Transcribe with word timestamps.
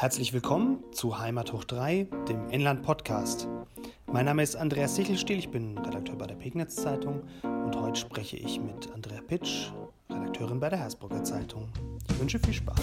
Herzlich 0.00 0.32
willkommen 0.32 0.84
zu 0.92 1.18
Heimat 1.18 1.52
hoch 1.52 1.64
3, 1.64 2.06
dem 2.28 2.48
Inland 2.50 2.84
Podcast. 2.84 3.48
Mein 4.06 4.26
Name 4.26 4.44
ist 4.44 4.54
Andreas 4.54 4.94
Sichelstiel, 4.94 5.40
ich 5.40 5.50
bin 5.50 5.76
Redakteur 5.76 6.14
bei 6.14 6.28
der 6.28 6.36
Pegnitz 6.36 6.76
Zeitung 6.76 7.24
und 7.42 7.74
heute 7.74 7.98
spreche 7.98 8.36
ich 8.36 8.60
mit 8.60 8.92
Andrea 8.92 9.20
Pitsch, 9.20 9.72
Redakteurin 10.08 10.60
bei 10.60 10.68
der 10.68 10.78
Hersbrucker 10.78 11.24
Zeitung. 11.24 11.68
Ich 12.08 12.20
wünsche 12.20 12.38
viel 12.38 12.54
Spaß. 12.54 12.78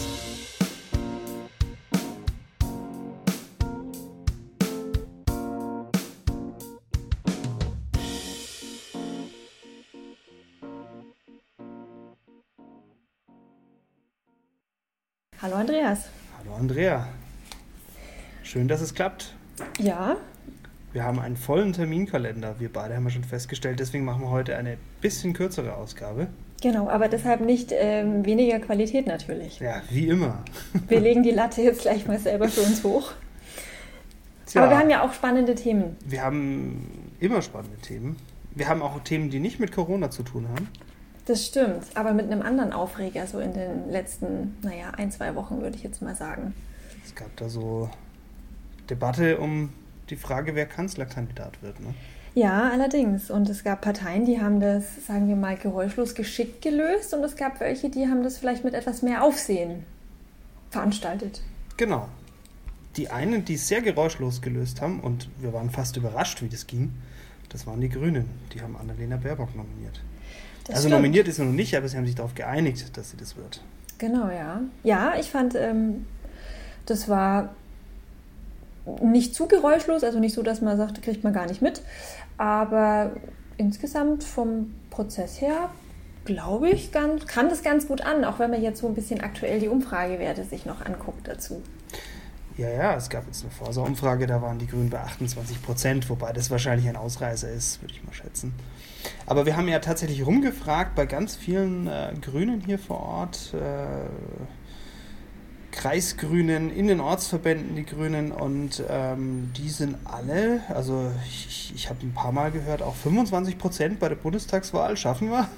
Hallo 15.42 15.56
Andreas. 15.56 16.10
Hallo 16.46 16.58
Andrea. 16.58 17.08
Schön, 18.44 18.68
dass 18.68 18.80
es 18.82 18.94
klappt. 18.94 19.34
Ja. 19.80 20.18
Wir 20.94 21.04
haben 21.04 21.20
einen 21.20 21.38
vollen 21.38 21.74
Terminkalender. 21.74 22.60
Wir 22.60 22.72
beide 22.72 22.96
haben 22.96 23.06
ja 23.06 23.10
schon 23.10 23.24
festgestellt, 23.24 23.80
deswegen 23.80 24.06
machen 24.06 24.22
wir 24.22 24.30
heute 24.30 24.56
eine 24.56 24.78
bisschen 25.02 25.34
kürzere 25.34 25.76
Ausgabe. 25.76 26.28
Genau, 26.62 26.88
aber 26.88 27.08
deshalb 27.08 27.42
nicht 27.42 27.72
ähm, 27.74 28.26
weniger 28.26 28.60
Qualität 28.60 29.08
natürlich. 29.08 29.60
Ja, 29.60 29.82
wie 29.90 30.08
immer. 30.08 30.44
Wir 30.88 31.00
legen 31.00 31.24
die 31.24 31.32
Latte 31.32 31.64
jetzt 31.64 31.82
gleich 31.82 32.06
mal 32.08 32.20
selber 32.20 32.48
für 32.48 32.62
uns 32.62 32.84
hoch. 32.84 33.14
Tja, 34.46 34.62
aber 34.62 34.72
wir 34.72 34.78
haben 34.78 34.90
ja 34.90 35.04
auch 35.04 35.14
spannende 35.14 35.56
Themen. 35.56 35.96
Wir 36.06 36.22
haben 36.22 37.12
immer 37.20 37.42
spannende 37.42 37.78
Themen. 37.78 38.18
Wir 38.54 38.68
haben 38.68 38.84
auch 38.84 39.00
Themen, 39.04 39.32
die 39.32 39.40
nicht 39.40 39.60
mit 39.60 39.72
Corona 39.72 40.12
zu 40.12 40.22
tun 40.22 40.48
haben. 40.50 40.70
Das 41.26 41.44
stimmt, 41.44 41.84
aber 41.96 42.14
mit 42.14 42.32
einem 42.32 42.44
anderen 42.44 42.72
Aufreger, 42.72 43.26
so 43.26 43.40
in 43.40 43.54
den 43.54 43.90
letzten, 43.90 44.58
naja, 44.62 44.92
ein, 44.96 45.12
zwei 45.12 45.34
Wochen 45.36 45.62
würde 45.62 45.76
ich 45.76 45.84
jetzt 45.84 46.02
mal 46.02 46.16
sagen. 46.16 46.54
Es 47.04 47.16
gab 47.16 47.36
da 47.38 47.50
so 47.50 47.90
Debatte 48.90 49.40
um 49.40 49.74
die 50.10 50.16
Frage, 50.16 50.54
wer 50.54 50.68
Kanzlerkandidat 50.68 51.62
wird, 51.64 51.80
ne? 51.80 51.96
Ja, 52.36 52.70
allerdings. 52.70 53.32
Und 53.32 53.50
es 53.50 53.64
gab 53.64 53.82
Parteien, 53.82 54.26
die 54.26 54.42
haben 54.42 54.60
das, 54.60 55.06
sagen 55.08 55.30
wir 55.30 55.38
mal, 55.38 55.56
geräuschlos 55.56 56.16
geschickt 56.16 56.62
gelöst 56.62 57.14
und 57.14 57.24
es 57.24 57.38
gab 57.38 57.62
welche, 57.62 57.90
die 57.90 58.08
haben 58.08 58.24
das 58.24 58.38
vielleicht 58.38 58.66
mit 58.66 58.74
etwas 58.74 59.02
mehr 59.02 59.24
Aufsehen 59.24 59.86
veranstaltet. 60.70 61.42
Genau. 61.78 62.10
Die 62.98 63.10
einen, 63.10 63.46
die 63.46 63.56
es 63.56 63.68
sehr 63.68 63.82
geräuschlos 63.82 64.42
gelöst 64.42 64.82
haben, 64.82 65.00
und 65.00 65.30
wir 65.40 65.54
waren 65.54 65.70
fast 65.70 65.96
überrascht, 65.98 66.42
wie 66.42 66.50
das 66.50 66.68
ging, 66.68 66.94
das 67.50 67.66
waren 67.66 67.80
die 67.80 67.90
Grünen. 67.90 68.30
Die 68.54 68.62
haben 68.62 68.76
Annalena 68.76 69.16
Baerbock 69.18 69.56
nominiert. 69.56 70.02
Das 70.66 70.78
also 70.78 70.88
stimmt. 70.88 71.02
nominiert 71.02 71.28
ist 71.28 71.36
sie 71.38 71.44
noch 71.44 71.52
nicht, 71.52 71.76
aber 71.76 71.88
sie 71.88 71.98
haben 71.98 72.06
sich 72.06 72.16
darauf 72.16 72.36
geeinigt, 72.36 72.98
dass 72.98 73.12
sie 73.12 73.18
das 73.18 73.36
wird. 73.36 73.62
Genau, 73.98 74.30
ja. 74.30 74.62
Ja, 74.84 75.14
ich 75.20 75.32
fand, 75.32 75.56
ähm, 75.56 76.06
das 76.86 77.08
war 77.08 77.56
nicht 79.02 79.34
zu 79.34 79.48
geräuschlos, 79.48 80.04
also 80.04 80.20
nicht 80.20 80.36
so, 80.36 80.44
dass 80.44 80.62
man 80.62 80.78
sagt, 80.78 81.02
kriegt 81.02 81.24
man 81.24 81.34
gar 81.34 81.48
nicht 81.48 81.62
mit. 81.62 81.82
Aber 82.38 83.12
insgesamt 83.58 84.24
vom 84.24 84.74
Prozess 84.90 85.40
her, 85.42 85.70
glaube 86.26 86.70
ich, 86.70 86.92
ganz, 86.92 87.26
kann 87.28 87.50
das 87.50 87.64
ganz 87.64 87.88
gut 87.88 88.02
an, 88.02 88.26
auch 88.26 88.40
wenn 88.40 88.52
man 88.52 88.62
jetzt 88.62 88.82
so 88.82 88.88
ein 88.88 88.96
bisschen 88.96 89.22
aktuell 89.22 89.60
die 89.60 89.68
Umfragewerte 89.68 90.44
sich 90.44 90.66
noch 90.66 90.86
anguckt 90.86 91.28
dazu. 91.28 91.62
Ja, 92.58 92.70
ja, 92.70 92.96
es 92.96 93.10
gab 93.10 93.26
jetzt 93.26 93.44
eine 93.44 93.52
Forsa-Umfrage, 93.52 94.28
da 94.28 94.42
waren 94.42 94.58
die 94.60 94.68
Grünen 94.68 94.90
bei 94.90 95.00
28 95.00 95.62
Prozent, 95.62 96.10
wobei 96.10 96.32
das 96.32 96.50
wahrscheinlich 96.50 96.88
ein 96.88 96.96
Ausreißer 96.96 97.50
ist, 97.50 97.82
würde 97.82 97.94
ich 97.94 98.04
mal 98.04 98.14
schätzen. 98.14 98.54
Aber 99.26 99.46
wir 99.46 99.58
haben 99.58 99.68
ja 99.68 99.80
tatsächlich 99.80 100.26
rumgefragt 100.26 100.96
bei 100.96 101.06
ganz 101.06 101.36
vielen 101.36 101.88
äh, 101.88 102.14
Grünen 102.22 102.62
hier 102.62 102.80
vor 102.80 103.02
Ort, 103.02 103.54
äh, 103.54 104.10
Kreisgrünen, 105.72 106.74
in 106.74 106.88
den 106.88 107.02
Ortsverbänden 107.02 107.76
die 107.76 107.86
Grünen 107.86 108.32
und 108.32 108.82
ähm, 108.90 109.52
die 109.58 109.70
sind 109.70 109.98
alle, 110.06 110.62
also 110.70 111.12
ich, 111.28 111.74
ich 111.76 111.90
habe 111.90 112.00
ein 112.04 112.14
paar 112.14 112.32
Mal 112.32 112.52
gehört, 112.52 112.82
auch 112.82 112.96
25 112.96 113.58
Prozent 113.58 114.00
bei 114.00 114.08
der 114.08 114.16
Bundestagswahl 114.16 114.96
schaffen 114.96 115.30
wir. 115.30 115.50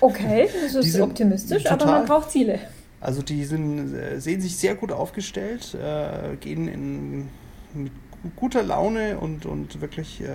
Okay, 0.00 0.48
das 0.62 0.74
ist 0.74 1.00
optimistisch, 1.00 1.66
aber 1.66 1.86
man 1.86 2.06
braucht 2.06 2.30
Ziele. 2.30 2.60
Also 3.00 3.22
die 3.22 3.44
sind, 3.44 3.94
äh, 3.94 4.20
sehen 4.20 4.40
sich 4.40 4.56
sehr 4.56 4.74
gut 4.74 4.92
aufgestellt, 4.92 5.74
äh, 5.74 6.36
gehen 6.36 6.68
in, 6.68 7.28
mit 7.74 7.92
guter 8.36 8.62
Laune 8.62 9.18
und, 9.18 9.46
und 9.46 9.80
wirklich 9.80 10.20
äh, 10.20 10.26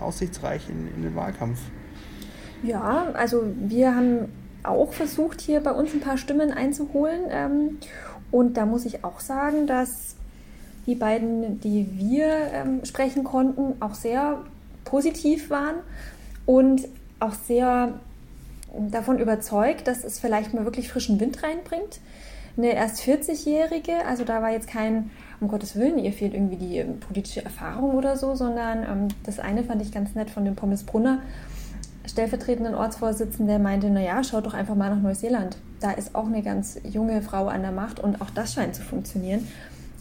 aussichtsreich 0.00 0.68
in, 0.68 0.88
in 0.94 1.02
den 1.02 1.16
Wahlkampf. 1.16 1.58
Ja, 2.62 3.08
also 3.14 3.44
wir 3.56 3.94
haben 3.94 4.28
auch 4.62 4.92
versucht, 4.92 5.40
hier 5.40 5.60
bei 5.60 5.72
uns 5.72 5.92
ein 5.92 6.00
paar 6.00 6.16
Stimmen 6.16 6.52
einzuholen. 6.52 7.22
Ähm, 7.30 7.78
und 8.30 8.56
da 8.56 8.66
muss 8.66 8.84
ich 8.84 9.04
auch 9.04 9.20
sagen, 9.20 9.66
dass 9.66 10.16
die 10.86 10.94
beiden, 10.94 11.60
die 11.60 11.88
wir 11.94 12.26
ähm, 12.52 12.84
sprechen 12.84 13.24
konnten, 13.24 13.80
auch 13.80 13.94
sehr 13.94 14.42
positiv 14.84 15.50
waren 15.50 15.76
und 16.46 16.88
auch 17.20 17.32
sehr 17.32 18.00
davon 18.90 19.18
überzeugt, 19.18 19.86
dass 19.86 20.04
es 20.04 20.18
vielleicht 20.18 20.54
mal 20.54 20.64
wirklich 20.64 20.88
frischen 20.88 21.20
Wind 21.20 21.42
reinbringt. 21.42 22.00
Eine 22.56 22.72
erst 22.72 23.00
40-Jährige, 23.02 24.06
also 24.06 24.24
da 24.24 24.40
war 24.40 24.50
jetzt 24.50 24.68
kein, 24.68 25.10
um 25.40 25.48
Gottes 25.48 25.74
Willen, 25.76 25.98
ihr 25.98 26.12
fehlt 26.12 26.34
irgendwie 26.34 26.56
die 26.56 26.78
ähm, 26.78 27.00
politische 27.00 27.44
Erfahrung 27.44 27.94
oder 27.94 28.16
so, 28.16 28.36
sondern 28.36 28.84
ähm, 28.84 29.08
das 29.24 29.40
eine 29.40 29.64
fand 29.64 29.82
ich 29.82 29.90
ganz 29.90 30.14
nett 30.14 30.30
von 30.30 30.44
dem 30.44 30.54
Pommes 30.54 30.84
Brunner, 30.84 31.22
stellvertretenden 32.06 32.74
Ortsvorsitzenden, 32.74 33.48
der 33.48 33.58
meinte, 33.58 33.90
naja, 33.90 34.22
schaut 34.22 34.46
doch 34.46 34.54
einfach 34.54 34.76
mal 34.76 34.90
nach 34.90 35.02
Neuseeland. 35.02 35.56
Da 35.80 35.90
ist 35.90 36.14
auch 36.14 36.26
eine 36.26 36.42
ganz 36.42 36.78
junge 36.84 37.22
Frau 37.22 37.48
an 37.48 37.62
der 37.62 37.72
Macht 37.72 37.98
und 37.98 38.20
auch 38.20 38.30
das 38.30 38.54
scheint 38.54 38.76
zu 38.76 38.82
funktionieren. 38.82 39.48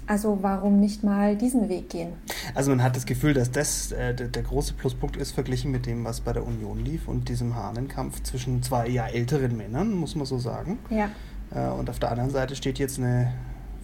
Also 0.05 0.39
warum 0.41 0.79
nicht 0.79 1.03
mal 1.03 1.37
diesen 1.37 1.69
Weg 1.69 1.89
gehen? 1.89 2.13
Also 2.55 2.71
man 2.71 2.83
hat 2.83 2.95
das 2.95 3.05
Gefühl, 3.05 3.33
dass 3.33 3.51
das 3.51 3.91
äh, 3.91 4.13
der, 4.13 4.27
der, 4.27 4.43
große 4.43 4.73
Pluspunkt 4.73 5.15
ist, 5.15 5.31
verglichen 5.31 5.71
mit 5.71 5.85
dem, 5.85 6.03
was 6.03 6.21
bei 6.21 6.33
der 6.33 6.45
Union 6.45 6.83
lief 6.83 7.07
und 7.07 7.29
diesem 7.29 7.55
Hahnenkampf 7.55 8.21
zwischen 8.23 8.61
zwei 8.63 8.87
ja 8.87 9.07
älteren 9.07 9.55
Männern, 9.55 9.93
muss 9.93 10.15
man 10.15 10.25
so 10.25 10.37
sagen. 10.37 10.77
Ja. 10.89 11.09
Äh, 11.53 11.71
und 11.71 11.89
auf 11.89 11.99
der 11.99 12.11
anderen 12.11 12.31
Seite 12.31 12.55
steht 12.55 12.79
jetzt 12.79 12.99
eine 12.99 13.33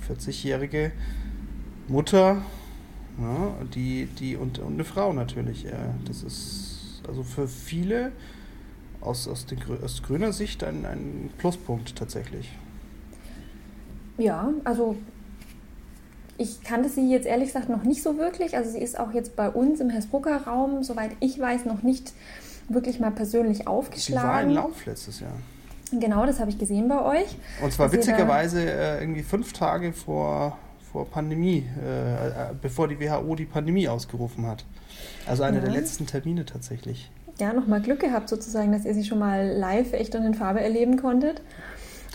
40-jährige 0.07 0.91
Mutter, 1.87 2.41
ja, 3.19 3.53
die, 3.73 4.05
die 4.05 4.35
und, 4.35 4.59
und 4.59 4.73
eine 4.73 4.83
Frau 4.83 5.13
natürlich. 5.13 5.65
Äh, 5.65 5.71
das 6.05 6.23
ist 6.23 7.01
also 7.07 7.23
für 7.23 7.47
viele 7.47 8.11
aus, 9.01 9.27
aus, 9.27 9.45
den, 9.45 9.59
aus 9.83 10.03
grüner 10.03 10.33
Sicht 10.33 10.63
ein, 10.63 10.85
ein 10.85 11.29
Pluspunkt 11.37 11.95
tatsächlich. 11.95 12.51
Ja, 14.17 14.51
also 14.65 14.97
ich 16.39 16.63
kannte 16.63 16.89
sie 16.89 17.11
jetzt 17.11 17.27
ehrlich 17.27 17.47
gesagt 17.47 17.69
noch 17.69 17.83
nicht 17.83 18.01
so 18.01 18.17
wirklich. 18.17 18.55
Also 18.55 18.71
sie 18.71 18.79
ist 18.79 18.97
auch 18.97 19.11
jetzt 19.11 19.35
bei 19.35 19.49
uns 19.49 19.81
im 19.81 19.89
Hersbrucker 19.89 20.47
Raum, 20.47 20.83
soweit 20.83 21.11
ich 21.19 21.37
weiß, 21.37 21.65
noch 21.65 21.83
nicht 21.83 22.13
wirklich 22.69 22.99
mal 22.99 23.11
persönlich 23.11 23.67
aufgeschlagen. 23.67 24.21
Sie 24.21 24.27
war 24.27 24.41
in 24.41 24.49
Lauf 24.51 24.85
letztes 24.85 25.19
Jahr. 25.19 25.33
Genau, 25.91 26.25
das 26.25 26.39
habe 26.39 26.49
ich 26.49 26.57
gesehen 26.57 26.87
bei 26.87 27.03
euch. 27.03 27.35
Und 27.61 27.73
zwar 27.73 27.91
witzigerweise 27.91 28.61
äh, 28.61 29.01
irgendwie 29.01 29.23
fünf 29.23 29.53
Tage 29.53 29.91
vor, 29.91 30.57
vor 30.91 31.09
Pandemie, 31.09 31.65
äh, 31.83 32.27
äh 32.27 32.31
bevor 32.61 32.87
die 32.87 32.99
WHO 32.99 33.35
die 33.35 33.45
Pandemie 33.45 33.87
ausgerufen 33.89 34.47
hat. 34.47 34.63
Also 35.27 35.43
einer 35.43 35.57
ja. 35.57 35.65
der 35.65 35.71
letzten 35.71 36.05
Termine 36.05 36.45
tatsächlich. 36.45 37.11
Ja, 37.39 37.53
nochmal 37.53 37.81
Glück 37.81 37.99
gehabt 37.99 38.29
sozusagen, 38.29 38.71
dass 38.71 38.85
ihr 38.85 38.93
sie 38.93 39.03
schon 39.03 39.19
mal 39.19 39.47
live 39.47 39.93
echt 39.93 40.15
und 40.15 40.25
in 40.25 40.35
Farbe 40.35 40.61
erleben 40.61 40.97
konntet. 40.97 41.41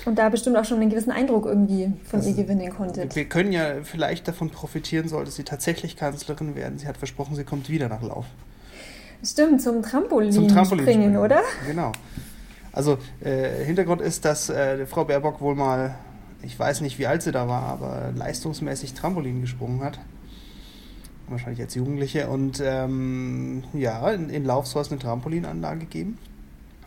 Und 0.04 0.18
da 0.18 0.28
bestimmt 0.28 0.56
auch 0.56 0.64
schon 0.64 0.80
einen 0.80 0.90
gewissen 0.90 1.10
Eindruck 1.10 1.46
irgendwie 1.46 1.92
von 2.04 2.20
also, 2.20 2.30
ihr 2.30 2.36
gewinnen 2.36 2.70
konntet. 2.70 3.16
Wir 3.16 3.24
können 3.24 3.52
ja 3.52 3.82
vielleicht 3.82 4.28
davon 4.28 4.50
profitieren, 4.50 5.08
sollte 5.08 5.30
sie 5.30 5.44
tatsächlich 5.44 5.96
Kanzlerin 5.96 6.54
werden. 6.54 6.78
Sie 6.78 6.86
hat 6.86 6.96
versprochen, 6.96 7.36
sie 7.36 7.44
kommt 7.44 7.68
wieder 7.70 7.88
nach 7.88 8.02
Lauf. 8.02 8.26
Stimmt, 9.24 9.62
zum 9.62 9.82
Trampolin, 9.82 10.32
zum 10.32 10.48
Trampolin 10.48 10.84
springen, 10.84 11.16
oder? 11.16 11.40
Genau. 11.66 11.92
Also 12.72 12.98
äh, 13.20 13.64
Hintergrund 13.64 14.02
ist, 14.02 14.24
dass 14.24 14.50
äh, 14.50 14.84
Frau 14.86 15.04
Baerbock 15.04 15.40
wohl 15.40 15.54
mal, 15.54 15.94
ich 16.42 16.58
weiß 16.58 16.82
nicht, 16.82 16.98
wie 16.98 17.06
alt 17.06 17.22
sie 17.22 17.32
da 17.32 17.48
war, 17.48 17.62
aber 17.62 18.12
leistungsmäßig 18.14 18.92
Trampolin 18.92 19.40
gesprungen 19.40 19.82
hat 19.82 19.98
wahrscheinlich 21.28 21.60
als 21.60 21.74
Jugendliche. 21.74 22.28
Und 22.28 22.62
ähm, 22.64 23.64
ja, 23.72 24.10
in, 24.10 24.30
in 24.30 24.44
Lauf 24.44 24.66
soll 24.66 24.82
es 24.82 24.90
eine 24.90 25.00
Trampolinanlage 25.00 25.86
geben. 25.86 26.18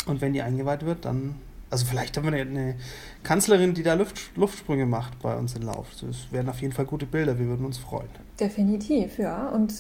Und 0.06 0.21
wenn 0.21 0.33
die 0.33 0.42
eingeweiht 0.42 0.86
wird, 0.86 1.06
dann. 1.06 1.36
Also 1.69 1.86
vielleicht 1.86 2.16
haben 2.16 2.25
wir 2.25 2.34
eine, 2.34 2.50
eine 2.50 2.75
Kanzlerin, 3.24 3.74
die 3.74 3.84
da 3.84 3.94
Luft, 3.94 4.36
Luftsprünge 4.36 4.86
macht 4.86 5.19
bei 5.22 5.36
uns 5.36 5.54
in 5.56 5.64
Lauf. 5.64 5.88
Das 6.02 6.31
wären 6.31 6.48
auf 6.50 6.62
jeden 6.62 6.74
Fall 6.74 6.86
gute 6.86 7.06
Bilder, 7.06 7.38
wir 7.38 7.48
würden 7.48 7.66
uns 7.66 7.78
freuen. 7.78 8.10
Definitiv, 8.40 9.18
ja. 9.18 9.50
Und 9.50 9.74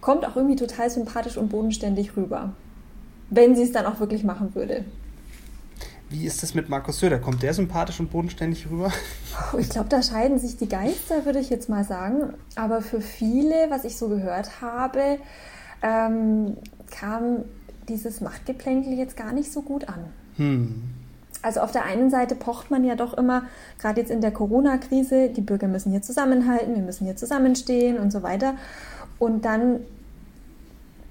kommt 0.00 0.26
auch 0.26 0.36
irgendwie 0.36 0.56
total 0.56 0.88
sympathisch 0.88 1.36
und 1.36 1.48
bodenständig 1.48 2.16
rüber. 2.16 2.52
Wenn 3.30 3.54
sie 3.54 3.62
es 3.62 3.72
dann 3.72 3.86
auch 3.86 4.00
wirklich 4.00 4.24
machen 4.24 4.54
würde. 4.54 4.84
Wie 6.08 6.26
ist 6.26 6.42
das 6.42 6.54
mit 6.54 6.68
Markus 6.68 6.98
Söder? 6.98 7.18
Kommt 7.18 7.42
der 7.42 7.54
sympathisch 7.54 7.98
und 7.98 8.10
bodenständig 8.10 8.68
rüber? 8.70 8.92
Ich 9.58 9.70
glaube, 9.70 9.88
da 9.88 10.02
scheiden 10.02 10.38
sich 10.38 10.58
die 10.58 10.68
Geister, 10.68 11.24
würde 11.24 11.38
ich 11.38 11.48
jetzt 11.48 11.70
mal 11.70 11.84
sagen. 11.84 12.34
Aber 12.54 12.82
für 12.82 13.00
viele, 13.00 13.70
was 13.70 13.84
ich 13.84 13.96
so 13.96 14.08
gehört 14.08 14.60
habe, 14.60 15.18
ähm, 15.82 16.58
kam 16.90 17.44
dieses 17.88 18.20
Machtgeplänkel 18.20 18.92
jetzt 18.92 19.16
gar 19.16 19.32
nicht 19.32 19.50
so 19.50 19.62
gut 19.62 19.88
an. 19.88 20.04
Hm. 20.36 20.82
Also 21.42 21.60
auf 21.60 21.72
der 21.72 21.84
einen 21.84 22.08
Seite 22.08 22.36
pocht 22.36 22.70
man 22.70 22.84
ja 22.84 22.94
doch 22.94 23.14
immer, 23.14 23.44
gerade 23.80 24.00
jetzt 24.00 24.10
in 24.10 24.20
der 24.20 24.30
Corona-Krise, 24.30 25.28
die 25.28 25.40
Bürger 25.40 25.66
müssen 25.66 25.90
hier 25.90 26.02
zusammenhalten, 26.02 26.76
wir 26.76 26.82
müssen 26.82 27.04
hier 27.04 27.16
zusammenstehen 27.16 27.98
und 27.98 28.12
so 28.12 28.22
weiter. 28.22 28.54
Und 29.18 29.44
dann 29.44 29.80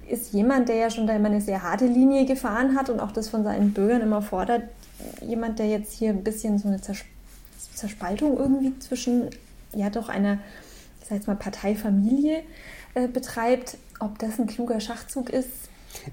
ist 0.08 0.32
jemand, 0.32 0.68
der 0.68 0.76
ja 0.76 0.90
schon 0.90 1.06
da 1.06 1.14
immer 1.14 1.28
eine 1.28 1.40
sehr 1.40 1.62
harte 1.62 1.86
Linie 1.86 2.24
gefahren 2.24 2.76
hat 2.76 2.90
und 2.90 3.00
auch 3.00 3.12
das 3.12 3.28
von 3.28 3.44
seinen 3.44 3.72
Bürgern 3.72 4.00
immer 4.00 4.22
fordert, 4.22 4.64
jemand, 5.20 5.58
der 5.58 5.68
jetzt 5.68 5.92
hier 5.92 6.10
ein 6.10 6.24
bisschen 6.24 6.58
so 6.58 6.68
eine 6.68 6.80
Zerspaltung 7.74 8.36
irgendwie 8.36 8.78
zwischen, 8.78 9.30
ja 9.74 9.90
doch 9.90 10.08
einer, 10.08 10.38
ich 11.00 11.08
sag 11.08 11.16
jetzt 11.16 11.26
mal, 11.26 11.36
Parteifamilie 11.36 12.42
äh, 12.94 13.08
betreibt, 13.08 13.76
ob 14.00 14.18
das 14.18 14.38
ein 14.38 14.46
kluger 14.46 14.80
Schachzug 14.80 15.30
ist, 15.30 15.48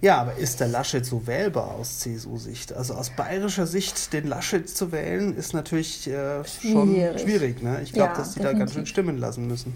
ja, 0.01 0.21
aber 0.21 0.35
ist 0.35 0.59
der 0.59 0.67
Laschet 0.67 1.05
so 1.05 1.25
wählbar 1.27 1.71
aus 1.75 1.99
CSU-Sicht? 1.99 2.73
Also 2.73 2.93
aus 2.93 3.09
bayerischer 3.11 3.67
Sicht 3.67 4.13
den 4.13 4.27
Laschet 4.27 4.69
zu 4.69 4.91
wählen, 4.91 5.35
ist 5.35 5.53
natürlich 5.53 6.07
äh, 6.07 6.43
schon 6.43 6.89
schwierig. 6.89 7.21
schwierig 7.21 7.63
ne? 7.63 7.81
Ich 7.83 7.93
glaube, 7.93 8.11
ja, 8.11 8.17
dass 8.17 8.33
die 8.33 8.39
definitiv. 8.39 8.53
da 8.53 8.59
ganz 8.59 8.73
schön 8.73 8.85
stimmen 8.85 9.17
lassen 9.17 9.47
müssen. 9.47 9.73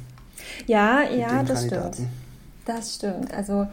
Ja, 0.68 1.04
ja, 1.04 1.44
das 1.44 1.66
stimmt. 1.66 1.98
Das 2.66 2.96
stimmt. 2.96 3.34
Also 3.34 3.68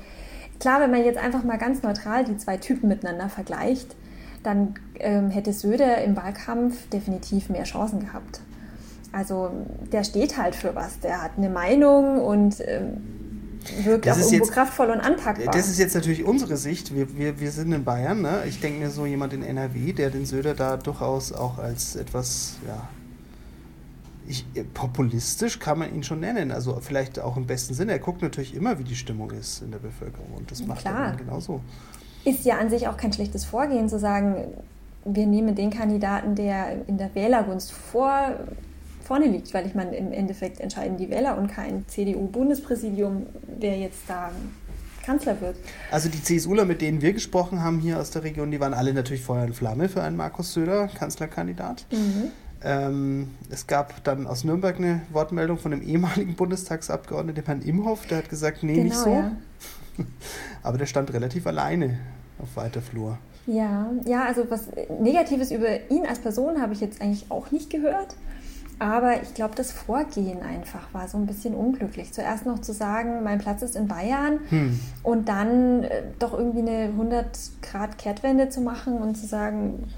klar, 0.58 0.80
wenn 0.80 0.90
man 0.90 1.04
jetzt 1.04 1.18
einfach 1.18 1.44
mal 1.44 1.58
ganz 1.58 1.82
neutral 1.82 2.24
die 2.24 2.36
zwei 2.36 2.56
Typen 2.56 2.88
miteinander 2.88 3.28
vergleicht, 3.28 3.94
dann 4.42 4.74
ähm, 4.98 5.30
hätte 5.30 5.52
Söder 5.52 6.02
im 6.02 6.16
Wahlkampf 6.16 6.88
definitiv 6.88 7.50
mehr 7.50 7.64
Chancen 7.64 8.00
gehabt. 8.00 8.40
Also 9.12 9.50
der 9.92 10.04
steht 10.04 10.38
halt 10.38 10.54
für 10.54 10.74
was, 10.74 11.00
der 11.00 11.22
hat 11.22 11.32
eine 11.36 11.50
Meinung 11.50 12.20
und 12.20 12.60
ähm, 12.60 13.19
wirkt 13.84 14.06
das 14.06 14.16
auch 14.16 14.20
irgendwo 14.20 14.44
jetzt, 14.44 14.52
kraftvoll 14.52 14.90
und 14.90 15.00
anpackbar. 15.00 15.52
Das 15.52 15.68
ist 15.68 15.78
jetzt 15.78 15.94
natürlich 15.94 16.24
unsere 16.24 16.56
Sicht. 16.56 16.94
Wir, 16.94 17.16
wir, 17.16 17.40
wir 17.40 17.50
sind 17.50 17.72
in 17.72 17.84
Bayern. 17.84 18.22
Ne? 18.22 18.42
Ich 18.46 18.60
denke 18.60 18.80
mir 18.80 18.90
so 18.90 19.06
jemand 19.06 19.32
in 19.32 19.42
NRW, 19.42 19.92
der 19.92 20.10
den 20.10 20.26
Söder 20.26 20.54
da 20.54 20.76
durchaus 20.76 21.32
auch 21.32 21.58
als 21.58 21.96
etwas, 21.96 22.54
ja, 22.66 22.88
ich, 24.26 24.44
populistisch 24.74 25.58
kann 25.58 25.78
man 25.78 25.94
ihn 25.94 26.02
schon 26.02 26.20
nennen. 26.20 26.52
Also 26.52 26.78
vielleicht 26.80 27.18
auch 27.18 27.36
im 27.36 27.46
besten 27.46 27.74
Sinne. 27.74 27.92
Er 27.92 27.98
guckt 27.98 28.22
natürlich 28.22 28.54
immer, 28.54 28.78
wie 28.78 28.84
die 28.84 28.96
Stimmung 28.96 29.30
ist 29.32 29.62
in 29.62 29.70
der 29.70 29.78
Bevölkerung. 29.78 30.32
Und 30.36 30.50
das 30.50 30.64
macht 30.64 30.80
Klar. 30.80 30.98
er 30.98 31.08
dann 31.08 31.16
genauso. 31.16 31.60
Ist 32.24 32.44
ja 32.44 32.58
an 32.58 32.70
sich 32.70 32.86
auch 32.88 32.96
kein 32.96 33.12
schlechtes 33.12 33.44
Vorgehen 33.44 33.88
zu 33.88 33.98
sagen, 33.98 34.36
wir 35.04 35.26
nehmen 35.26 35.54
den 35.54 35.70
Kandidaten, 35.70 36.34
der 36.34 36.86
in 36.86 36.98
der 36.98 37.14
Wählergunst 37.14 37.72
vor 37.72 38.36
vorne 39.10 39.26
liegt, 39.26 39.52
weil 39.54 39.66
ich 39.66 39.74
meine, 39.74 39.96
im 39.96 40.12
Endeffekt 40.12 40.60
entscheiden 40.60 40.96
die 40.96 41.10
Wähler 41.10 41.36
und 41.36 41.48
kein 41.48 41.84
CDU-Bundespräsidium, 41.88 43.26
wer 43.58 43.76
jetzt 43.76 44.02
da 44.06 44.30
Kanzler 45.04 45.40
wird. 45.40 45.56
Also 45.90 46.08
die 46.08 46.22
CSUler, 46.22 46.64
mit 46.64 46.80
denen 46.80 47.02
wir 47.02 47.12
gesprochen 47.12 47.60
haben 47.60 47.80
hier 47.80 47.98
aus 47.98 48.12
der 48.12 48.22
Region, 48.22 48.52
die 48.52 48.60
waren 48.60 48.72
alle 48.72 48.94
natürlich 48.94 49.22
Feuer 49.22 49.46
und 49.46 49.56
Flamme 49.56 49.88
für 49.88 50.00
einen 50.00 50.16
Markus 50.16 50.52
Söder, 50.52 50.86
Kanzlerkandidat. 50.86 51.86
Mhm. 51.90 52.30
Ähm, 52.62 53.30
es 53.50 53.66
gab 53.66 54.04
dann 54.04 54.28
aus 54.28 54.44
Nürnberg 54.44 54.76
eine 54.76 55.00
Wortmeldung 55.10 55.58
von 55.58 55.72
dem 55.72 55.82
ehemaligen 55.82 56.36
Bundestagsabgeordneten, 56.36 57.44
Herrn 57.44 57.62
Imhoff, 57.62 58.06
der 58.06 58.18
hat 58.18 58.28
gesagt, 58.28 58.62
nee, 58.62 58.74
genau, 58.74 58.84
nicht 58.84 58.96
so. 58.96 59.10
Ja. 59.10 59.32
Aber 60.62 60.78
der 60.78 60.86
stand 60.86 61.12
relativ 61.12 61.48
alleine 61.48 61.98
auf 62.38 62.54
weiter 62.54 62.80
Flur. 62.80 63.18
Ja, 63.48 63.90
ja, 64.04 64.24
also 64.24 64.48
was 64.48 64.68
Negatives 65.00 65.50
über 65.50 65.90
ihn 65.90 66.06
als 66.06 66.20
Person 66.20 66.60
habe 66.60 66.74
ich 66.74 66.80
jetzt 66.80 67.02
eigentlich 67.02 67.28
auch 67.28 67.50
nicht 67.50 67.70
gehört. 67.70 68.14
Aber 68.80 69.22
ich 69.22 69.34
glaube, 69.34 69.54
das 69.54 69.72
Vorgehen 69.72 70.42
einfach 70.42 70.94
war 70.94 71.06
so 71.06 71.18
ein 71.18 71.26
bisschen 71.26 71.54
unglücklich. 71.54 72.14
Zuerst 72.14 72.46
noch 72.46 72.60
zu 72.60 72.72
sagen, 72.72 73.22
mein 73.22 73.38
Platz 73.38 73.60
ist 73.60 73.76
in 73.76 73.88
Bayern 73.88 74.40
hm. 74.48 74.80
und 75.02 75.28
dann 75.28 75.84
äh, 75.84 76.02
doch 76.18 76.32
irgendwie 76.32 76.60
eine 76.60 76.88
100-Grad-Kehrtwende 76.88 78.48
zu 78.48 78.62
machen 78.62 78.96
und 78.96 79.16
zu 79.16 79.26
sagen, 79.26 79.92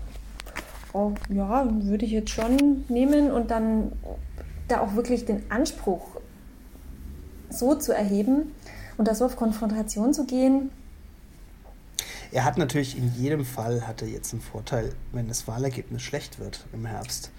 oh 0.92 1.12
ja, 1.28 1.64
würde 1.84 2.04
ich 2.04 2.10
jetzt 2.10 2.30
schon 2.30 2.84
nehmen 2.88 3.30
und 3.30 3.52
dann 3.52 3.92
da 4.66 4.80
auch 4.80 4.96
wirklich 4.96 5.26
den 5.26 5.48
Anspruch 5.48 6.20
so 7.50 7.76
zu 7.76 7.94
erheben 7.94 8.52
und 8.98 9.06
da 9.06 9.14
so 9.14 9.26
auf 9.26 9.36
Konfrontation 9.36 10.12
zu 10.12 10.26
gehen. 10.26 10.70
Er 12.32 12.44
hat 12.44 12.58
natürlich 12.58 12.98
in 12.98 13.14
jedem 13.14 13.44
Fall 13.44 13.86
hatte 13.86 14.06
jetzt 14.06 14.32
einen 14.32 14.42
Vorteil, 14.42 14.92
wenn 15.12 15.28
das 15.28 15.46
Wahlergebnis 15.46 16.02
schlecht 16.02 16.40
wird 16.40 16.66
im 16.72 16.84
Herbst. 16.84 17.30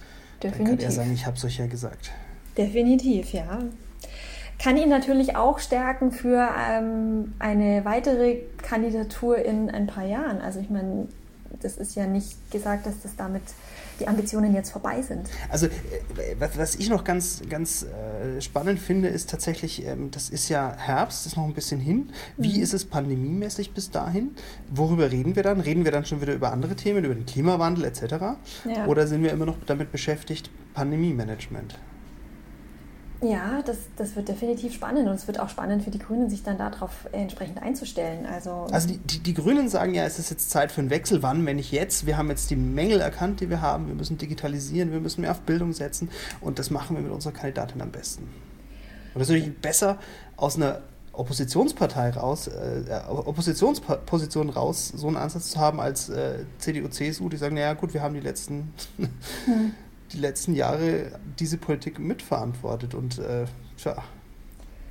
Definitiv. 0.43 0.67
Dann 0.67 0.77
kann 0.77 0.85
er 0.85 0.91
sagen, 0.91 1.13
ich 1.13 1.25
habe 1.25 1.37
es 1.37 1.45
euch 1.45 1.57
ja 1.57 1.67
gesagt. 1.67 2.11
Definitiv, 2.57 3.33
ja. 3.33 3.59
Kann 4.59 4.77
ihn 4.77 4.89
natürlich 4.89 5.35
auch 5.35 5.59
stärken 5.59 6.11
für 6.11 6.47
ähm, 6.69 7.33
eine 7.39 7.83
weitere 7.85 8.41
Kandidatur 8.57 9.37
in 9.37 9.69
ein 9.69 9.87
paar 9.87 10.05
Jahren. 10.05 10.39
Also 10.39 10.59
ich 10.59 10.69
meine, 10.69 11.07
das 11.61 11.77
ist 11.77 11.95
ja 11.95 12.05
nicht 12.05 12.51
gesagt, 12.51 12.85
dass 12.85 13.01
das 13.01 13.15
damit 13.15 13.43
die 13.99 14.07
Ambitionen 14.07 14.53
jetzt 14.53 14.71
vorbei 14.71 15.01
sind. 15.01 15.29
Also 15.49 15.67
äh, 15.67 15.69
was 16.55 16.75
ich 16.75 16.89
noch 16.89 17.03
ganz, 17.03 17.41
ganz 17.49 17.83
äh, 17.83 18.41
spannend 18.41 18.79
finde, 18.79 19.07
ist 19.09 19.29
tatsächlich, 19.29 19.85
ähm, 19.85 20.11
das 20.11 20.29
ist 20.29 20.49
ja 20.49 20.75
Herbst, 20.77 21.25
ist 21.25 21.37
noch 21.37 21.45
ein 21.45 21.53
bisschen 21.53 21.79
hin. 21.79 22.09
Wie 22.37 22.57
mhm. 22.57 22.63
ist 22.63 22.73
es 22.73 22.85
pandemiemäßig 22.85 23.73
bis 23.73 23.91
dahin? 23.91 24.31
Worüber 24.69 25.11
reden 25.11 25.35
wir 25.35 25.43
dann? 25.43 25.59
Reden 25.59 25.85
wir 25.85 25.91
dann 25.91 26.05
schon 26.05 26.21
wieder 26.21 26.33
über 26.33 26.51
andere 26.51 26.75
Themen, 26.75 27.03
über 27.03 27.15
den 27.15 27.25
Klimawandel 27.25 27.85
etc.? 27.85 28.03
Ja. 28.65 28.85
Oder 28.87 29.07
sind 29.07 29.23
wir 29.23 29.31
immer 29.31 29.45
noch 29.45 29.57
damit 29.65 29.91
beschäftigt, 29.91 30.49
Pandemie-Management? 30.73 31.75
Ja, 33.23 33.61
das, 33.61 33.77
das 33.95 34.17
wird 34.17 34.27
definitiv 34.27 34.73
spannend 34.73 35.07
und 35.07 35.15
es 35.15 35.27
wird 35.27 35.39
auch 35.39 35.47
spannend 35.47 35.83
für 35.83 35.91
die 35.91 35.99
Grünen, 35.99 36.29
sich 36.29 36.43
dann 36.43 36.57
darauf 36.57 36.91
entsprechend 37.13 37.61
einzustellen. 37.61 38.25
Also, 38.25 38.67
also 38.69 38.89
die, 38.89 38.97
die, 38.97 39.19
die, 39.19 39.33
Grünen 39.33 39.69
sagen 39.69 39.93
ja, 39.93 40.03
es 40.03 40.19
ist 40.19 40.29
jetzt 40.29 40.49
Zeit 40.49 40.73
für 40.73 40.81
einen 40.81 40.89
Wechsel. 40.89 41.23
Wann, 41.23 41.45
wenn 41.45 41.55
nicht 41.55 41.71
jetzt? 41.71 42.05
Wir 42.05 42.17
haben 42.17 42.29
jetzt 42.29 42.49
die 42.49 42.57
Mängel 42.57 42.99
erkannt, 42.99 43.39
die 43.39 43.49
wir 43.49 43.61
haben. 43.61 43.87
Wir 43.87 43.95
müssen 43.95 44.17
digitalisieren, 44.17 44.91
wir 44.91 44.99
müssen 44.99 45.21
mehr 45.21 45.31
auf 45.31 45.39
Bildung 45.41 45.71
setzen 45.71 46.09
und 46.41 46.59
das 46.59 46.69
machen 46.69 46.97
wir 46.97 47.03
mit 47.03 47.13
unserer 47.13 47.31
Kandidatin 47.31 47.81
am 47.81 47.91
besten. 47.91 48.23
Und 48.23 49.19
das 49.19 49.29
ist 49.29 49.35
natürlich 49.35 49.57
besser 49.57 49.99
aus 50.35 50.57
einer 50.57 50.81
Oppositionspartei 51.13 52.09
raus, 52.09 52.47
äh, 52.47 52.83
Oppositionsposition 53.07 54.49
raus, 54.49 54.91
so 54.93 55.07
einen 55.07 55.15
Ansatz 55.15 55.51
zu 55.51 55.59
haben 55.59 55.79
als 55.79 56.09
äh, 56.09 56.39
CDU, 56.57 56.89
CSU, 56.89 57.29
die 57.29 57.37
sagen, 57.37 57.55
naja 57.55 57.73
gut, 57.73 57.93
wir 57.93 58.01
haben 58.01 58.15
die 58.15 58.19
letzten 58.19 58.73
hm 59.45 59.73
die 60.13 60.19
letzten 60.19 60.53
Jahre 60.53 61.11
diese 61.39 61.57
Politik 61.57 61.99
mitverantwortet 61.99 62.93
und 62.93 63.19
äh, 63.19 63.45
tja, 63.77 63.95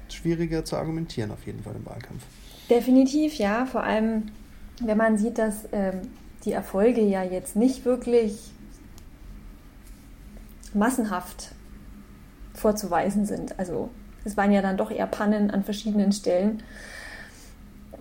schwieriger 0.08 0.64
zu 0.64 0.76
argumentieren 0.76 1.30
auf 1.30 1.46
jeden 1.46 1.62
Fall 1.62 1.74
im 1.76 1.86
Wahlkampf. 1.86 2.24
Definitiv, 2.68 3.34
ja. 3.34 3.66
Vor 3.66 3.82
allem, 3.82 4.30
wenn 4.80 4.96
man 4.96 5.18
sieht, 5.18 5.38
dass 5.38 5.68
ähm, 5.72 6.02
die 6.44 6.52
Erfolge 6.52 7.02
ja 7.02 7.22
jetzt 7.22 7.56
nicht 7.56 7.84
wirklich 7.84 8.52
massenhaft 10.74 11.54
vorzuweisen 12.54 13.26
sind. 13.26 13.58
Also 13.58 13.90
es 14.24 14.36
waren 14.36 14.52
ja 14.52 14.62
dann 14.62 14.76
doch 14.76 14.90
eher 14.90 15.06
Pannen 15.06 15.50
an 15.50 15.64
verschiedenen 15.64 16.12
Stellen, 16.12 16.62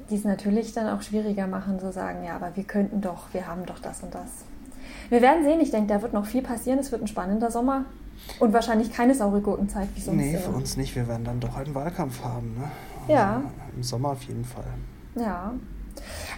die 0.10 0.16
es 0.16 0.24
natürlich 0.24 0.74
dann 0.74 0.88
auch 0.88 1.02
schwieriger 1.02 1.48
machen 1.48 1.80
zu 1.80 1.92
sagen, 1.92 2.24
ja, 2.24 2.36
aber 2.36 2.56
wir 2.56 2.64
könnten 2.64 3.02
doch, 3.02 3.34
wir 3.34 3.48
haben 3.48 3.66
doch 3.66 3.80
das 3.80 4.04
und 4.04 4.14
das. 4.14 4.30
Wir 5.12 5.22
werden 5.22 5.44
sehen. 5.44 5.60
Ich 5.60 5.72
denke, 5.72 5.94
da 5.94 6.02
wird 6.02 6.14
noch 6.14 6.26
viel 6.26 6.42
passieren. 6.42 6.80
Es 6.80 6.92
wird 6.92 7.02
ein 7.02 7.08
spannender 7.08 7.52
Sommer. 7.52 7.84
Und 8.40 8.54
wahrscheinlich 8.54 8.94
keine 8.94 9.14
saure 9.14 9.42
Gurkenzeit 9.42 9.90
wie 9.94 10.00
sonst. 10.00 10.18
Nee, 10.18 10.38
für 10.38 10.52
uns 10.52 10.78
nicht. 10.78 10.96
Wir 10.96 11.06
werden 11.08 11.26
dann 11.26 11.42
doch 11.42 11.58
einen 11.58 11.76
Wahlkampf 11.76 12.24
haben. 12.24 12.56
Ne? 12.56 13.14
Ja. 13.14 13.36
Also 13.36 13.46
Im 13.76 13.84
Sommer 13.84 14.10
auf 14.10 14.24
jeden 14.24 14.46
Fall. 14.46 14.64
Ja. 15.16 15.54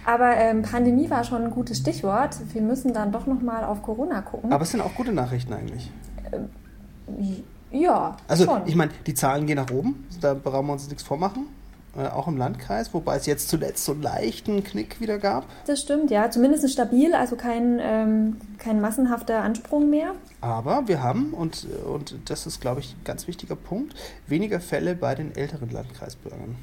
Aber 0.04 0.36
ähm, 0.36 0.62
Pandemie 0.62 1.08
war 1.08 1.22
schon 1.22 1.44
ein 1.44 1.50
gutes 1.52 1.78
Stichwort. 1.78 2.36
Wir 2.52 2.62
müssen 2.62 2.92
dann 2.92 3.12
doch 3.12 3.26
noch 3.26 3.40
mal 3.40 3.62
auf 3.62 3.80
Corona 3.80 4.22
gucken. 4.22 4.52
Aber 4.52 4.64
es 4.64 4.72
sind 4.72 4.80
auch 4.80 4.94
gute 4.96 5.12
Nachrichten 5.12 5.52
eigentlich. 5.52 5.92
Ähm, 6.32 7.44
ja. 7.70 8.16
Also 8.26 8.44
schon. 8.44 8.62
ich 8.66 8.74
meine, 8.74 8.90
die 9.06 9.14
Zahlen 9.14 9.46
gehen 9.46 9.56
nach 9.56 9.70
oben. 9.70 10.04
Da 10.20 10.34
brauchen 10.34 10.66
wir 10.66 10.72
uns 10.72 10.88
nichts 10.88 11.04
vormachen 11.04 11.46
äh, 11.96 12.08
auch 12.08 12.26
im 12.26 12.36
Landkreis, 12.36 12.92
wobei 12.92 13.16
es 13.16 13.26
jetzt 13.26 13.48
zuletzt 13.48 13.84
so 13.84 13.92
einen 13.92 14.02
leichten 14.02 14.64
Knick 14.64 15.00
wieder 15.00 15.18
gab. 15.18 15.46
Das 15.66 15.80
stimmt, 15.80 16.10
ja. 16.10 16.30
Zumindest 16.30 16.68
stabil, 16.70 17.14
also 17.14 17.36
kein, 17.36 17.78
ähm, 17.80 18.36
kein 18.58 18.80
massenhafter 18.80 19.42
Ansprung 19.42 19.90
mehr. 19.90 20.12
Aber 20.40 20.88
wir 20.88 21.02
haben, 21.02 21.32
und, 21.32 21.66
und 21.86 22.16
das 22.26 22.46
ist, 22.46 22.60
glaube 22.60 22.80
ich, 22.80 22.94
ein 22.94 23.04
ganz 23.04 23.28
wichtiger 23.28 23.56
Punkt, 23.56 23.94
weniger 24.26 24.60
Fälle 24.60 24.94
bei 24.94 25.14
den 25.14 25.34
älteren 25.36 25.70
Landkreisbürgern. 25.70 26.56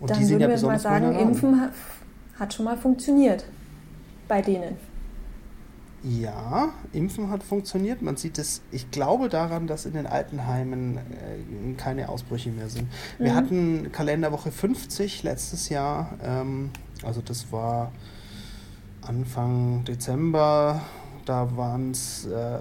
Und 0.00 0.10
Dann 0.10 0.18
die 0.18 0.24
sind 0.24 0.40
ja 0.40 0.48
wir 0.48 0.60
mal 0.66 0.78
sagen, 0.78 1.18
Impfen 1.18 1.70
hat 2.38 2.54
schon 2.54 2.64
mal 2.64 2.76
funktioniert 2.76 3.44
bei 4.28 4.42
denen. 4.42 4.76
Ja, 6.02 6.72
Impfen 6.92 7.30
hat 7.30 7.42
funktioniert. 7.42 8.02
Man 8.02 8.16
sieht 8.16 8.38
es, 8.38 8.62
ich 8.70 8.90
glaube 8.90 9.28
daran, 9.28 9.66
dass 9.66 9.84
in 9.84 9.94
den 9.94 10.06
Altenheimen 10.06 10.98
äh, 10.98 11.74
keine 11.76 12.08
Ausbrüche 12.08 12.50
mehr 12.50 12.68
sind. 12.68 12.88
Wir 13.18 13.32
mhm. 13.32 13.36
hatten 13.36 13.92
Kalenderwoche 13.92 14.52
50 14.52 15.24
letztes 15.24 15.68
Jahr. 15.68 16.16
Ähm, 16.22 16.70
also 17.02 17.20
das 17.20 17.50
war 17.50 17.90
Anfang 19.02 19.84
Dezember. 19.84 20.82
Da 21.24 21.56
waren's, 21.56 22.26
äh, 22.26 22.58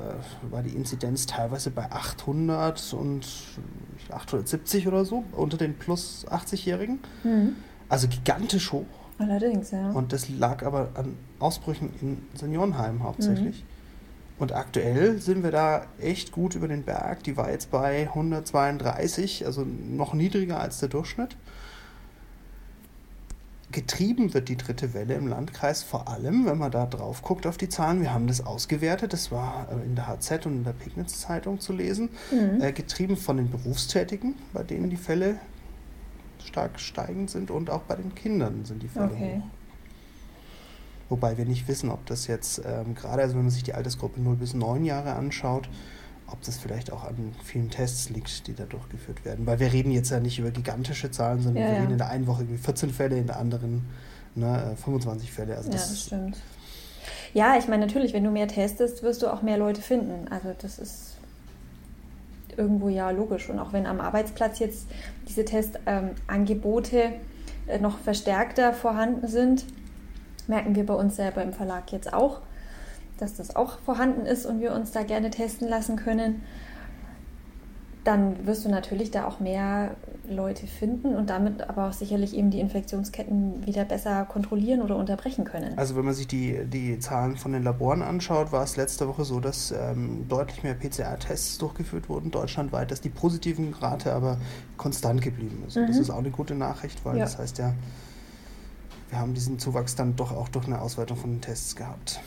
war 0.50 0.64
die 0.64 0.76
Inzidenz 0.76 1.26
teilweise 1.26 1.70
bei 1.70 1.90
800 1.92 2.94
und 2.94 3.26
870 4.12 4.88
oder 4.88 5.06
so 5.06 5.24
unter 5.32 5.58
den 5.58 5.76
plus 5.76 6.26
80-Jährigen. 6.28 7.00
Mhm. 7.24 7.56
Also 7.88 8.08
gigantisch 8.08 8.72
hoch. 8.72 8.86
Allerdings, 9.20 9.72
ja. 9.72 9.92
Und 9.92 10.14
das 10.14 10.30
lag 10.30 10.64
aber 10.64 10.90
an 10.94 11.16
Ausbrüchen 11.40 11.90
in 12.02 12.18
Seniorenheimen 12.36 13.04
hauptsächlich. 13.04 13.64
Mhm. 13.64 13.78
Und 14.40 14.54
aktuell 14.54 15.20
sind 15.20 15.44
wir 15.44 15.52
da 15.52 15.88
echt 16.00 16.32
gut 16.32 16.54
über 16.54 16.68
den 16.68 16.84
Berg. 16.84 17.24
Die 17.24 17.38
war 17.38 17.50
jetzt 17.50 17.72
bei 17.72 18.08
132, 18.08 19.46
also 19.46 19.66
noch 19.66 20.14
niedriger 20.14 20.60
als 20.60 20.80
der 20.80 20.90
Durchschnitt. 20.90 21.36
Getrieben 23.72 24.34
wird 24.34 24.48
die 24.48 24.56
dritte 24.56 24.94
Welle 24.94 25.16
im 25.16 25.28
Landkreis 25.28 25.84
vor 25.84 26.08
allem, 26.08 26.46
wenn 26.46 26.58
man 26.58 26.72
da 26.72 26.86
drauf 26.86 27.22
guckt 27.22 27.46
auf 27.46 27.58
die 27.58 27.68
Zahlen. 27.68 28.00
Wir 28.02 28.14
haben 28.14 28.28
das 28.28 28.46
ausgewertet, 28.46 29.12
das 29.12 29.30
war 29.30 29.68
äh, 29.70 29.86
in 29.86 29.96
der 29.96 30.08
HZ 30.08 30.46
und 30.46 30.54
in 30.54 30.64
der 30.64 30.72
Pegnitz-Zeitung 30.72 31.60
zu 31.60 31.74
lesen. 31.74 32.10
Mhm. 32.32 32.62
Äh, 32.62 32.72
getrieben 32.72 33.18
von 33.18 33.38
den 33.38 33.50
Berufstätigen, 33.50 34.36
bei 34.54 34.64
denen 34.64 34.90
die 34.90 34.96
Fälle 34.96 35.40
stark 36.44 36.80
steigend 36.80 37.30
sind 37.30 37.52
und 37.52 37.70
auch 37.70 37.82
bei 37.84 37.96
den 37.96 38.16
Kindern 38.16 38.66
sind 38.66 38.84
die 38.84 38.88
Fälle 38.88 39.12
okay. 39.12 39.42
hoch. 39.42 39.48
Wobei 41.10 41.38
wir 41.38 41.46
nicht 41.46 41.68
wissen, 41.68 41.90
ob 41.90 42.06
das 42.06 42.28
jetzt 42.28 42.62
ähm, 42.66 42.94
gerade, 42.94 43.22
also 43.22 43.36
wenn 43.36 43.44
man 43.44 43.52
sich 43.52 43.64
die 43.64 43.74
Altersgruppe 43.74 44.20
0 44.20 44.36
bis 44.36 44.54
9 44.54 44.84
Jahre 44.84 45.14
anschaut, 45.14 45.70
ob 46.30 46.42
das 46.42 46.58
vielleicht 46.58 46.92
auch 46.92 47.06
an 47.06 47.34
vielen 47.44 47.70
Tests 47.70 48.10
liegt, 48.10 48.48
die 48.48 48.54
da 48.54 48.66
durchgeführt 48.66 49.24
werden. 49.24 49.46
Weil 49.46 49.60
wir 49.60 49.72
reden 49.72 49.92
jetzt 49.92 50.10
ja 50.10 50.20
nicht 50.20 50.38
über 50.40 50.52
gigantische 50.52 51.10
Zahlen, 51.10 51.42
sondern 51.42 51.64
ja, 51.64 51.72
wir 51.72 51.82
reden 51.82 51.92
in 51.94 51.98
der 51.98 52.10
einen 52.10 52.28
Woche 52.28 52.44
über 52.44 52.58
14 52.58 52.90
Fälle, 52.90 53.18
in 53.18 53.28
der 53.28 53.40
anderen 53.40 53.86
ne, 54.36 54.76
25 54.84 55.32
Fälle. 55.32 55.56
Also 55.56 55.72
das 55.72 55.84
ja, 55.84 55.90
das 55.90 56.02
stimmt. 56.04 56.38
Ja, 57.34 57.58
ich 57.58 57.68
meine, 57.70 57.86
natürlich, 57.86 58.14
wenn 58.14 58.24
du 58.24 58.32
mehr 58.32 58.48
testest, 58.48 59.04
wirst 59.04 59.22
du 59.22 59.32
auch 59.32 59.42
mehr 59.42 59.58
Leute 59.58 59.82
finden. 59.82 60.28
Also 60.30 60.54
das 60.60 60.80
ist 60.80 61.07
irgendwo 62.58 62.90
ja 62.90 63.10
logisch. 63.12 63.50
Und 63.50 63.60
auch 63.60 63.74
wenn 63.74 63.86
am 63.86 64.02
Arbeitsplatz 64.02 64.60
jetzt 64.60 64.88
diese 65.28 65.46
Testangebote 65.46 66.98
ähm, 66.98 67.14
äh, 67.68 67.80
noch 67.80 68.00
verstärkter 68.00 68.74
vorhanden 68.74 69.28
sind, 69.28 69.66
merken 70.48 70.76
wir 70.76 70.86
bei 70.86 70.94
uns 70.94 71.16
selber 71.16 71.44
im 71.44 71.54
Verlag 71.54 71.92
jetzt 71.92 72.14
auch, 72.14 72.42
dass 73.18 73.36
das 73.36 73.56
auch 73.56 73.80
vorhanden 73.80 74.26
ist 74.26 74.46
und 74.46 74.60
wir 74.62 74.74
uns 74.74 74.92
da 74.92 75.04
gerne 75.04 75.30
testen 75.30 75.68
lassen 75.68 75.96
können, 75.96 76.44
dann 78.08 78.48
wirst 78.48 78.64
du 78.64 78.70
natürlich 78.70 79.12
da 79.12 79.28
auch 79.28 79.42
mehr 79.42 79.96
Leute 80.30 80.66
finden 80.66 81.16
und 81.16 81.30
damit 81.30 81.70
aber 81.70 81.90
auch 81.90 81.94
sicherlich 81.94 82.34
eben 82.36 82.52
die 82.52 82.62
Infektionsketten 82.62 83.66
wieder 83.66 83.84
besser 83.84 84.24
kontrollieren 84.24 84.82
oder 84.82 84.96
unterbrechen 84.96 85.44
können. 85.44 85.78
Also 85.78 85.98
wenn 85.98 86.06
man 86.06 86.14
sich 86.14 86.28
die, 86.28 86.64
die 86.66 87.00
Zahlen 87.00 87.36
von 87.36 87.52
den 87.52 87.64
Laboren 87.64 88.02
anschaut, 88.02 88.54
war 88.54 88.64
es 88.64 88.78
letzte 88.78 89.10
Woche 89.10 89.26
so, 89.26 89.42
dass 89.42 89.72
ähm, 89.72 90.26
deutlich 90.30 90.64
mehr 90.64 90.74
PCR-Tests 90.74 91.58
durchgeführt 91.58 92.08
wurden, 92.08 92.32
deutschlandweit, 92.32 92.92
dass 92.92 93.02
die 93.02 93.10
positiven 93.10 93.74
Rate 93.74 94.14
aber 94.14 94.38
konstant 94.78 95.22
geblieben 95.22 95.64
ist. 95.68 95.76
Mhm. 95.76 95.88
Das 95.88 95.98
ist 95.98 96.10
auch 96.10 96.20
eine 96.20 96.32
gute 96.32 96.56
Nachricht, 96.56 97.04
weil 97.04 97.18
ja. 97.18 97.26
das 97.26 97.38
heißt 97.38 97.58
ja, 97.58 97.74
wir 99.10 99.20
haben 99.20 99.34
diesen 99.34 99.60
Zuwachs 99.60 99.96
dann 99.96 100.16
doch 100.16 100.32
auch 100.32 100.48
durch 100.48 100.66
eine 100.66 100.80
Ausweitung 100.80 101.18
von 101.18 101.32
den 101.32 101.42
Tests 101.42 101.76
gehabt. 101.76 102.22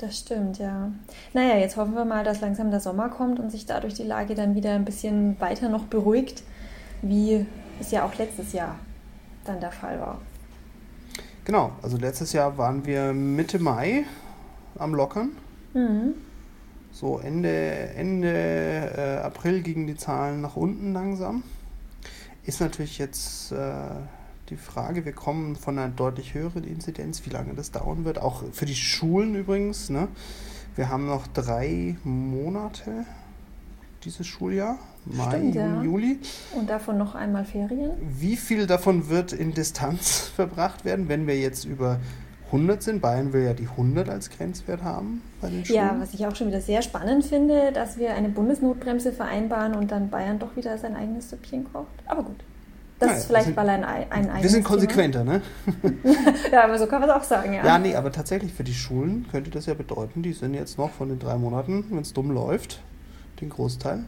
Das 0.00 0.16
stimmt, 0.18 0.58
ja. 0.58 0.90
Naja, 1.34 1.58
jetzt 1.58 1.76
hoffen 1.76 1.94
wir 1.94 2.06
mal, 2.06 2.24
dass 2.24 2.40
langsam 2.40 2.70
der 2.70 2.80
Sommer 2.80 3.10
kommt 3.10 3.38
und 3.38 3.50
sich 3.50 3.66
dadurch 3.66 3.92
die 3.92 4.02
Lage 4.02 4.34
dann 4.34 4.54
wieder 4.54 4.72
ein 4.72 4.86
bisschen 4.86 5.38
weiter 5.40 5.68
noch 5.68 5.84
beruhigt, 5.84 6.42
wie 7.02 7.44
es 7.78 7.90
ja 7.90 8.06
auch 8.06 8.14
letztes 8.16 8.54
Jahr 8.54 8.76
dann 9.44 9.60
der 9.60 9.72
Fall 9.72 10.00
war. 10.00 10.18
Genau, 11.44 11.72
also 11.82 11.98
letztes 11.98 12.32
Jahr 12.32 12.56
waren 12.56 12.86
wir 12.86 13.12
Mitte 13.12 13.58
Mai 13.58 14.04
am 14.78 14.94
Lockern. 14.94 15.32
Mhm. 15.74 16.14
So 16.92 17.18
Ende, 17.18 17.90
Ende 17.94 18.32
äh, 18.96 19.18
April 19.22 19.60
gingen 19.60 19.86
die 19.86 19.96
Zahlen 19.96 20.40
nach 20.40 20.56
unten 20.56 20.94
langsam. 20.94 21.42
Ist 22.46 22.62
natürlich 22.62 22.96
jetzt 22.96 23.52
äh, 23.52 23.56
die 24.50 24.56
Frage. 24.56 25.04
Wir 25.04 25.12
kommen 25.12 25.56
von 25.56 25.78
einer 25.78 25.88
deutlich 25.88 26.34
höheren 26.34 26.64
Inzidenz, 26.64 27.24
wie 27.24 27.30
lange 27.30 27.54
das 27.54 27.70
dauern 27.70 28.04
wird. 28.04 28.20
Auch 28.20 28.42
für 28.52 28.66
die 28.66 28.74
Schulen 28.74 29.34
übrigens. 29.34 29.90
Ne? 29.90 30.08
Wir 30.76 30.88
haben 30.88 31.06
noch 31.06 31.26
drei 31.28 31.96
Monate 32.04 33.06
dieses 34.04 34.26
Schuljahr. 34.26 34.78
Mai, 35.04 35.28
Stimmt, 35.28 35.54
Juni, 35.54 35.56
ja. 35.56 35.82
Juli. 35.82 36.18
Und 36.56 36.68
davon 36.68 36.98
noch 36.98 37.14
einmal 37.14 37.44
Ferien. 37.44 37.92
Wie 38.00 38.36
viel 38.36 38.66
davon 38.66 39.08
wird 39.08 39.32
in 39.32 39.54
Distanz 39.54 40.30
verbracht 40.36 40.84
werden, 40.84 41.08
wenn 41.08 41.26
wir 41.26 41.38
jetzt 41.38 41.64
über 41.64 42.00
100 42.46 42.82
sind? 42.82 43.00
Bayern 43.00 43.32
will 43.32 43.44
ja 43.44 43.54
die 43.54 43.68
100 43.68 44.08
als 44.08 44.30
Grenzwert 44.30 44.82
haben 44.82 45.22
bei 45.40 45.48
den 45.48 45.64
Schulen. 45.64 45.78
Ja, 45.78 45.96
was 45.98 46.12
ich 46.12 46.26
auch 46.26 46.34
schon 46.34 46.48
wieder 46.48 46.60
sehr 46.60 46.82
spannend 46.82 47.24
finde, 47.24 47.72
dass 47.72 47.98
wir 47.98 48.14
eine 48.14 48.28
Bundesnotbremse 48.28 49.12
vereinbaren 49.12 49.74
und 49.74 49.90
dann 49.90 50.10
Bayern 50.10 50.38
doch 50.38 50.56
wieder 50.56 50.76
sein 50.76 50.96
eigenes 50.96 51.30
Süppchen 51.30 51.70
kocht. 51.72 51.86
Aber 52.06 52.22
gut. 52.24 52.42
Das 53.00 53.08
naja, 53.08 53.18
ist 53.18 53.26
vielleicht 53.26 53.46
sind, 53.46 53.56
mal 53.56 53.68
ein, 53.68 53.82
ein 54.10 54.42
Wir 54.42 54.50
sind 54.50 54.62
konsequenter, 54.62 55.20
Thema. 55.20 55.38
ne? 55.38 55.42
ja, 56.52 56.64
aber 56.64 56.78
so 56.78 56.86
kann 56.86 57.00
man 57.00 57.08
es 57.08 57.16
auch 57.16 57.24
sagen, 57.24 57.54
ja. 57.54 57.64
Ja, 57.64 57.78
nee, 57.78 57.96
aber 57.96 58.12
tatsächlich 58.12 58.52
für 58.52 58.62
die 58.62 58.74
Schulen 58.74 59.26
könnte 59.30 59.50
das 59.50 59.64
ja 59.64 59.72
bedeuten, 59.72 60.22
die 60.22 60.34
sind 60.34 60.52
jetzt 60.52 60.76
noch 60.76 60.90
von 60.90 61.08
den 61.08 61.18
drei 61.18 61.38
Monaten, 61.38 61.86
wenn 61.90 62.00
es 62.02 62.12
dumm 62.12 62.30
läuft, 62.30 62.82
den 63.40 63.48
Großteil 63.48 64.04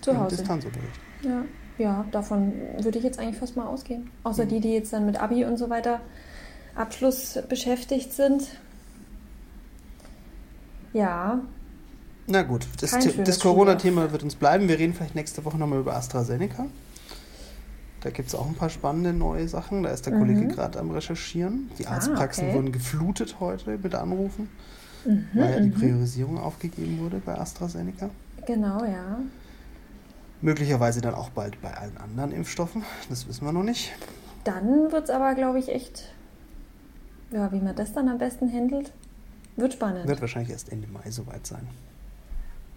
zu 0.00 0.16
Hause. 0.16 0.36
Distanzunterricht. 0.36 1.00
Ja. 1.22 1.44
ja, 1.78 2.04
davon 2.12 2.52
würde 2.78 2.98
ich 2.98 3.04
jetzt 3.04 3.18
eigentlich 3.18 3.36
fast 3.36 3.56
mal 3.56 3.66
ausgehen. 3.66 4.10
Außer 4.22 4.44
mhm. 4.44 4.48
die, 4.48 4.60
die 4.60 4.74
jetzt 4.74 4.92
dann 4.92 5.06
mit 5.06 5.20
Abi 5.20 5.44
und 5.44 5.56
so 5.56 5.68
weiter 5.68 6.00
Abschluss 6.76 7.40
beschäftigt 7.48 8.12
sind. 8.12 8.44
Ja. 10.92 11.40
Na 12.28 12.42
gut, 12.42 12.68
das, 12.80 12.96
das 13.24 13.40
Corona-Thema 13.40 14.12
wird 14.12 14.22
uns 14.22 14.36
bleiben. 14.36 14.68
Wir 14.68 14.78
reden 14.78 14.94
vielleicht 14.94 15.16
nächste 15.16 15.44
Woche 15.44 15.58
nochmal 15.58 15.80
über 15.80 15.96
AstraZeneca. 15.96 16.66
Da 18.06 18.12
gibt 18.12 18.28
es 18.28 18.36
auch 18.36 18.46
ein 18.46 18.54
paar 18.54 18.70
spannende 18.70 19.12
neue 19.12 19.48
Sachen. 19.48 19.82
Da 19.82 19.90
ist 19.90 20.06
der 20.06 20.14
mhm. 20.14 20.18
Kollege 20.20 20.46
gerade 20.46 20.78
am 20.78 20.92
Recherchieren. 20.92 21.68
Die 21.76 21.88
ah, 21.88 21.94
Arztpraxen 21.94 22.44
ah, 22.44 22.46
okay. 22.46 22.56
wurden 22.56 22.70
geflutet 22.70 23.40
heute 23.40 23.78
mit 23.78 23.96
Anrufen, 23.96 24.48
mhm, 25.04 25.26
weil 25.34 25.50
ja 25.50 25.58
die 25.58 25.70
mhm. 25.70 25.74
Priorisierung 25.74 26.38
aufgegeben 26.38 27.00
wurde 27.00 27.18
bei 27.18 27.36
AstraZeneca. 27.36 28.10
Genau, 28.46 28.84
ja. 28.84 29.18
Möglicherweise 30.40 31.00
dann 31.00 31.14
auch 31.14 31.30
bald 31.30 31.60
bei 31.60 31.76
allen 31.76 31.96
anderen 31.96 32.30
Impfstoffen. 32.30 32.84
Das 33.08 33.26
wissen 33.26 33.44
wir 33.44 33.50
noch 33.50 33.64
nicht. 33.64 33.92
Dann 34.44 34.92
wird 34.92 35.02
es 35.02 35.10
aber, 35.10 35.34
glaube 35.34 35.58
ich, 35.58 35.68
echt, 35.68 36.14
ja, 37.32 37.50
wie 37.50 37.58
man 37.58 37.74
das 37.74 37.92
dann 37.92 38.08
am 38.08 38.18
besten 38.18 38.52
handelt, 38.52 38.92
wird 39.56 39.72
spannend. 39.72 40.06
Wird 40.06 40.20
wahrscheinlich 40.20 40.52
erst 40.52 40.70
Ende 40.70 40.86
Mai 40.86 41.10
soweit 41.10 41.44
sein. 41.44 41.66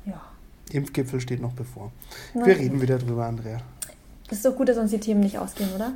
Ja. 0.08 0.20
Impfgipfel 0.72 1.22
steht 1.22 1.40
noch 1.40 1.54
bevor. 1.54 1.92
Na, 2.34 2.48
wir 2.48 2.58
reden 2.58 2.82
wieder 2.82 2.98
drüber, 2.98 3.28
Andrea. 3.28 3.62
Ist 4.30 4.46
doch 4.46 4.56
gut, 4.56 4.70
dass 4.70 4.78
uns 4.78 4.92
die 4.92 5.00
Themen 5.00 5.22
nicht 5.22 5.38
ausgehen, 5.38 5.70
oder? 5.76 5.94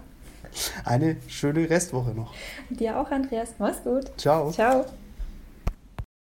Eine 0.85 1.17
schöne 1.27 1.69
Restwoche 1.69 2.11
noch. 2.11 2.33
Dir 2.69 2.99
auch, 2.99 3.09
Andreas. 3.11 3.49
Mach's 3.57 3.83
gut. 3.83 4.11
Ciao. 4.17 4.51
Ciao. 4.51 4.85